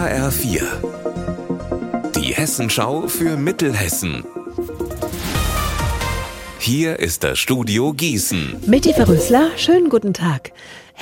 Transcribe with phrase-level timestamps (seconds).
[0.00, 0.62] HR4.
[2.16, 4.24] Die Hessenschau für Mittelhessen.
[6.58, 8.62] Hier ist das Studio Gießen.
[8.64, 10.52] Mit Eva Rösler, schönen guten Tag.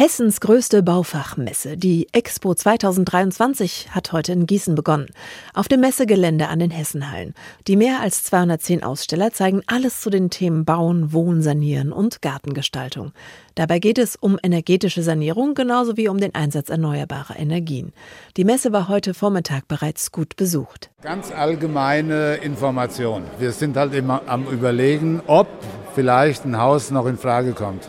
[0.01, 5.09] Hessens größte Baufachmesse, die Expo 2023, hat heute in Gießen begonnen.
[5.55, 7.35] Auf dem Messegelände an den Hessenhallen.
[7.67, 13.11] Die mehr als 210 Aussteller zeigen alles zu den Themen Bauen, Wohnen, Sanieren und Gartengestaltung.
[13.57, 17.93] Dabei geht es um energetische Sanierung genauso wie um den Einsatz erneuerbarer Energien.
[18.37, 20.91] Die Messe war heute Vormittag bereits gut besucht.
[21.03, 23.25] Ganz allgemeine Information.
[23.41, 25.49] Wir sind halt immer am Überlegen, ob
[25.97, 27.89] vielleicht ein Haus noch in Frage kommt?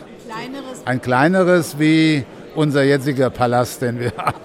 [0.84, 4.38] Ein kleineres wie unser jetziger Palast, den wir haben.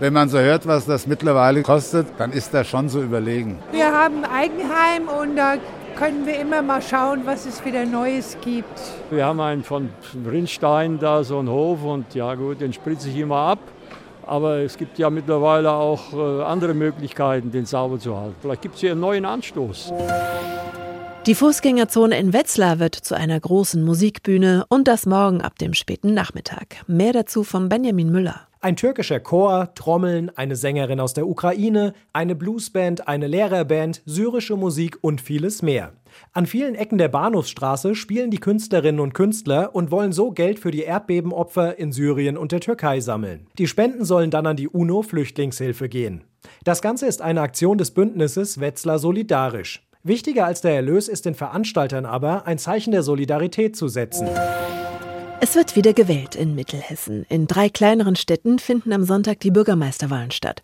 [0.00, 3.58] Wenn man so hört, was das mittlerweile kostet, dann ist das schon so überlegen.
[3.72, 5.54] Wir haben ein Eigenheim und da
[5.96, 8.80] können wir immer mal schauen, was es wieder Neues gibt.
[9.10, 9.90] Wir haben einen von
[10.28, 13.60] Rindstein da, so einen Hof und ja gut, den spritze ich immer ab.
[14.26, 18.34] Aber es gibt ja mittlerweile auch äh, andere Möglichkeiten, den sauber zu halten.
[18.40, 19.92] Vielleicht gibt es hier einen neuen Anstoß.
[21.26, 26.12] Die Fußgängerzone in Wetzlar wird zu einer großen Musikbühne und das morgen ab dem späten
[26.12, 26.84] Nachmittag.
[26.86, 28.46] Mehr dazu von Benjamin Müller.
[28.60, 34.98] Ein türkischer Chor, Trommeln, eine Sängerin aus der Ukraine, eine Bluesband, eine Lehrerband, syrische Musik
[35.00, 35.94] und vieles mehr.
[36.34, 40.72] An vielen Ecken der Bahnhofsstraße spielen die Künstlerinnen und Künstler und wollen so Geld für
[40.72, 43.46] die Erdbebenopfer in Syrien und der Türkei sammeln.
[43.56, 46.24] Die Spenden sollen dann an die UNO-Flüchtlingshilfe gehen.
[46.64, 49.82] Das Ganze ist eine Aktion des Bündnisses Wetzlar Solidarisch.
[50.06, 54.28] Wichtiger als der Erlös ist den Veranstaltern aber, ein Zeichen der Solidarität zu setzen.
[55.40, 57.24] Es wird wieder gewählt in Mittelhessen.
[57.30, 60.60] In drei kleineren Städten finden am Sonntag die Bürgermeisterwahlen statt.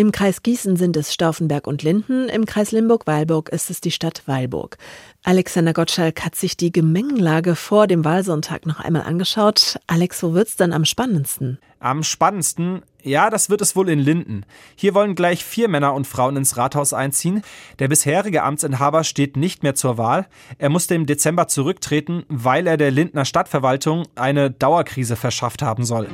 [0.00, 4.22] Im Kreis Gießen sind es Stauffenberg und Linden, im Kreis Limburg-Weilburg ist es die Stadt
[4.24, 4.78] Weilburg.
[5.24, 9.78] Alexander Gottschalk hat sich die Gemengenlage vor dem Wahlsonntag noch einmal angeschaut.
[9.88, 11.58] Alex, wo wird's dann am spannendsten?
[11.80, 14.46] Am spannendsten, ja, das wird es wohl in Linden.
[14.74, 17.42] Hier wollen gleich vier Männer und Frauen ins Rathaus einziehen.
[17.78, 20.28] Der bisherige Amtsinhaber steht nicht mehr zur Wahl.
[20.56, 26.08] Er musste im Dezember zurücktreten, weil er der Lindner Stadtverwaltung eine Dauerkrise verschafft haben soll.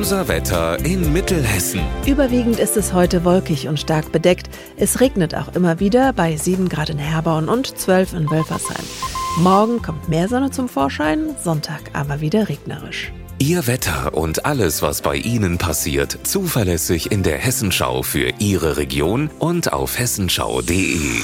[0.00, 1.82] Unser Wetter in Mittelhessen.
[2.06, 4.48] Überwiegend ist es heute wolkig und stark bedeckt.
[4.78, 8.82] Es regnet auch immer wieder bei 7 Grad in Herborn und 12 in Wölfersheim.
[9.40, 13.12] Morgen kommt mehr Sonne zum Vorschein, Sonntag aber wieder regnerisch.
[13.38, 19.28] Ihr Wetter und alles, was bei Ihnen passiert, zuverlässig in der Hessenschau für Ihre Region
[19.38, 21.20] und auf hessenschau.de.